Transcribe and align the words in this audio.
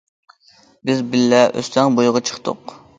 -بىز 0.91 1.03
بىللە 1.13 1.45
ئۆستەڭ 1.53 2.01
بويىغا 2.01 2.27
چىقتۇق. 2.33 2.79